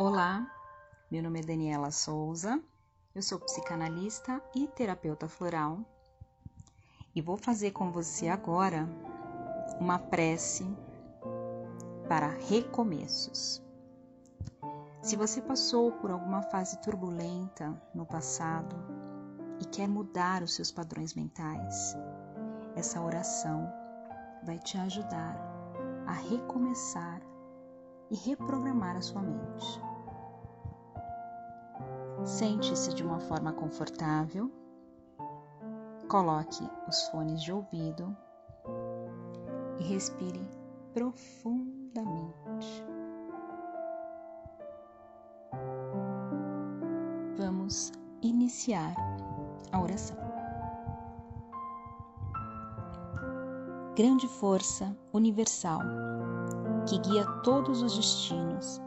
Olá, 0.00 0.46
meu 1.10 1.20
nome 1.20 1.40
é 1.40 1.42
Daniela 1.42 1.90
Souza, 1.90 2.62
eu 3.16 3.20
sou 3.20 3.40
psicanalista 3.40 4.40
e 4.54 4.68
terapeuta 4.68 5.26
floral 5.26 5.80
e 7.12 7.20
vou 7.20 7.36
fazer 7.36 7.72
com 7.72 7.90
você 7.90 8.28
agora 8.28 8.88
uma 9.80 9.98
prece 9.98 10.64
para 12.08 12.28
recomeços. 12.28 13.60
Se 15.02 15.16
você 15.16 15.42
passou 15.42 15.90
por 15.90 16.12
alguma 16.12 16.42
fase 16.42 16.80
turbulenta 16.80 17.76
no 17.92 18.06
passado 18.06 18.76
e 19.60 19.64
quer 19.64 19.88
mudar 19.88 20.44
os 20.44 20.54
seus 20.54 20.70
padrões 20.70 21.12
mentais, 21.12 21.96
essa 22.76 23.00
oração 23.00 23.68
vai 24.44 24.60
te 24.60 24.78
ajudar 24.78 25.36
a 26.06 26.12
recomeçar 26.12 27.20
e 28.10 28.16
reprogramar 28.16 28.96
a 28.96 29.00
sua 29.00 29.22
mente. 29.22 29.82
Sente-se 32.24 32.94
de 32.94 33.02
uma 33.04 33.20
forma 33.20 33.52
confortável, 33.52 34.50
coloque 36.08 36.68
os 36.88 37.02
fones 37.08 37.42
de 37.42 37.52
ouvido 37.52 38.16
e 39.78 39.82
respire 39.84 40.48
profundamente. 40.92 42.84
Vamos 47.36 47.92
iniciar 48.20 48.94
a 49.70 49.80
oração. 49.80 50.16
Grande 53.94 54.28
força 54.28 54.96
universal 55.12 55.80
que 56.88 56.98
guia 57.00 57.26
todos 57.42 57.82
os 57.82 57.96
destinos 57.96 58.80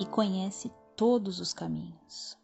e 0.00 0.06
conhece 0.06 0.72
todos 0.96 1.38
os 1.38 1.54
caminhos. 1.54 2.36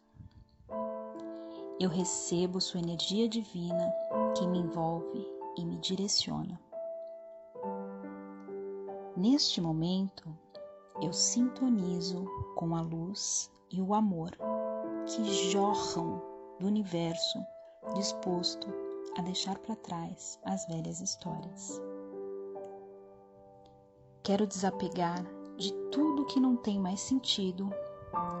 Eu 1.77 1.89
recebo 1.89 2.61
sua 2.61 2.79
energia 2.79 3.27
divina 3.27 3.93
que 4.37 4.47
me 4.47 4.59
envolve 4.59 5.27
e 5.57 5.65
me 5.65 5.77
direciona. 5.79 6.57
Neste 9.17 9.59
momento, 9.59 10.33
eu 11.01 11.11
sintonizo 11.11 12.25
com 12.55 12.73
a 12.73 12.81
luz 12.81 13.51
e 13.69 13.81
o 13.81 13.93
amor 13.93 14.31
que 15.07 15.51
jorram 15.51 16.21
do 16.57 16.67
universo 16.67 17.37
disposto 17.95 18.67
a 19.17 19.21
deixar 19.21 19.57
para 19.59 19.75
trás 19.75 20.39
as 20.45 20.65
velhas 20.67 21.01
histórias. 21.01 21.81
Quero 24.25 24.47
desapegar 24.47 25.23
de 25.55 25.71
tudo 25.91 26.25
que 26.25 26.39
não 26.39 26.55
tem 26.55 26.79
mais 26.79 26.99
sentido 26.99 27.69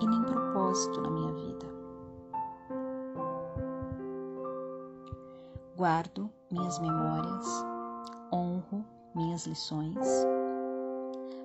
e 0.01 0.07
nem 0.07 0.23
propósito 0.23 0.99
na 0.99 1.11
minha 1.11 1.31
vida. 1.31 1.67
Guardo 5.77 6.27
minhas 6.49 6.79
memórias, 6.79 7.45
honro 8.33 8.83
minhas 9.13 9.45
lições, 9.45 9.95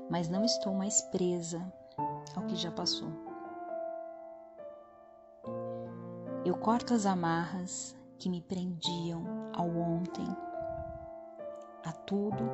mas 0.09 0.31
não 0.31 0.43
estou 0.43 0.73
mais 0.73 1.03
presa 1.11 1.61
ao 2.35 2.47
que 2.47 2.57
já 2.57 2.73
passou. 2.73 3.13
Eu 6.47 6.57
corto 6.57 6.95
as 6.95 7.05
amarras 7.05 7.95
que 8.19 8.31
me 8.31 8.41
prendiam 8.41 9.23
ao 9.53 9.69
ontem 9.69 10.27
a 11.85 11.93
tudo 11.93 12.45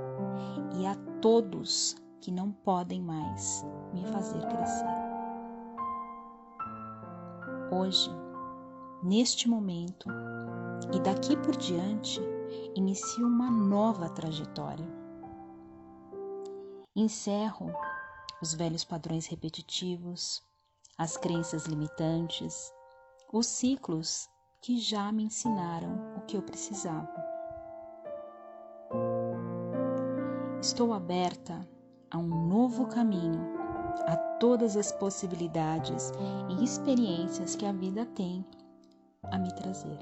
e 0.79 0.87
a 0.87 0.95
todos 1.21 1.97
que 2.21 2.31
não 2.31 2.51
podem 2.51 3.01
mais 3.01 3.65
me 3.93 4.05
fazer 4.07 4.41
crescer. 4.47 5.07
Hoje, 7.71 8.11
neste 9.03 9.49
momento 9.49 10.09
e 10.93 11.01
daqui 11.01 11.37
por 11.37 11.57
diante, 11.57 12.21
inicio 12.75 13.27
uma 13.27 13.51
nova 13.51 14.09
trajetória. 14.09 14.87
Encerro 16.95 17.73
os 18.41 18.55
velhos 18.55 18.85
padrões 18.85 19.27
repetitivos, 19.27 20.43
as 20.97 21.17
crenças 21.17 21.67
limitantes, 21.67 22.73
os 23.33 23.47
ciclos 23.47 24.29
que 24.63 24.79
já 24.79 25.11
me 25.13 25.25
ensinaram 25.25 26.17
o 26.17 26.21
que 26.23 26.37
eu 26.37 26.43
precisava. 26.43 27.25
Estou 30.67 30.93
aberta 30.93 31.65
a 32.11 32.19
um 32.19 32.49
novo 32.49 32.89
caminho, 32.89 33.41
a 34.05 34.17
todas 34.41 34.77
as 34.77 34.91
possibilidades 34.91 36.11
e 36.49 36.65
experiências 36.65 37.55
que 37.55 37.65
a 37.65 37.71
vida 37.71 38.05
tem 38.05 38.45
a 39.23 39.39
me 39.39 39.55
trazer. 39.55 39.97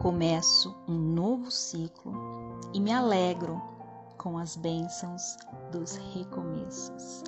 Começo 0.00 0.72
um 0.86 0.94
novo 0.94 1.50
ciclo 1.50 2.14
e 2.72 2.78
me 2.78 2.92
alegro 2.92 3.60
com 4.16 4.38
as 4.38 4.54
bênçãos 4.54 5.36
dos 5.72 5.96
recomeços. 6.14 7.24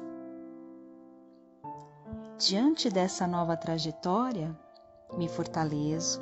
Diante 2.38 2.88
dessa 2.88 3.26
nova 3.26 3.56
trajetória, 3.56 4.56
me 5.19 5.28
fortaleço 5.28 6.20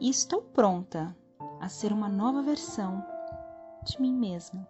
e 0.00 0.08
estou 0.08 0.40
pronta 0.40 1.14
a 1.62 1.68
ser 1.68 1.92
uma 1.92 2.08
nova 2.08 2.42
versão 2.42 3.06
de 3.84 4.02
mim 4.02 4.12
mesma. 4.12 4.66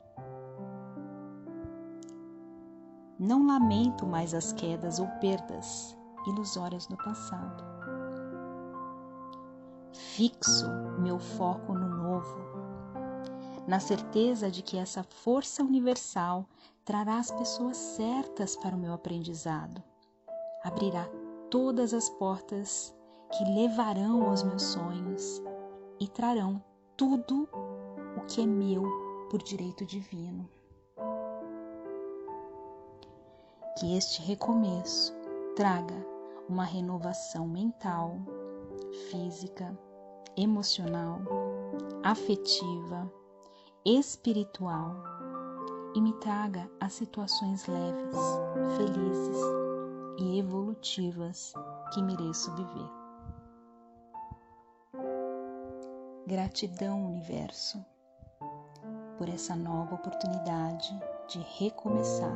Não 3.19 3.47
lamento 3.47 4.07
mais 4.07 4.35
as 4.35 4.53
quedas 4.53 4.99
ou 5.01 5.09
perdas 5.19 5.97
ilusórias 6.27 6.87
do 6.87 6.97
passado. 6.99 7.65
Fixo 9.91 10.67
meu 10.99 11.19
foco 11.19 11.73
no 11.73 11.89
novo, 11.89 12.37
na 13.67 13.81
certeza 13.81 14.51
de 14.51 14.63
que 14.63 14.77
essa 14.77 15.03
força 15.03 15.63
universal 15.63 16.45
trará 16.85 17.17
as 17.19 17.31
pessoas 17.31 17.79
certas 17.79 18.55
para 18.55 18.77
o 18.77 18.79
meu 18.79 18.93
aprendizado, 18.93 19.83
abrirá 20.63 21.09
todas 21.51 21.95
as 21.95 22.11
portas 22.11 22.95
que 23.31 23.45
levarão 23.47 24.29
aos 24.29 24.43
meus 24.43 24.63
sonhos 24.63 25.43
e 25.99 26.07
trarão 26.07 26.63
tudo 26.97 27.49
o 28.17 28.21
que 28.27 28.43
é 28.43 28.47
meu 28.47 28.83
por 29.31 29.43
direito 29.43 29.85
divino. 29.85 30.49
Que 33.79 33.97
este 33.97 34.23
recomeço 34.23 35.15
traga 35.57 35.95
uma 36.49 36.65
renovação 36.65 37.49
mental, 37.49 38.19
física, 39.11 39.77
emocional, 40.37 41.21
afetiva, 42.03 43.11
espiritual 43.85 44.95
e 45.95 46.01
me 46.01 46.13
traga 46.15 46.71
as 46.81 46.93
situações 46.93 47.67
leves, 47.67 48.17
felizes 48.77 49.39
e 50.19 50.39
evolutivas 50.39 51.53
que 51.93 52.03
mereço 52.03 52.55
viver. 52.55 53.02
Gratidão, 56.27 57.05
Universo, 57.05 57.85
por 59.19 59.29
essa 59.29 59.57
nova 59.57 59.97
oportunidade 59.97 60.97
de 61.29 61.41
recomeçar 61.59 62.33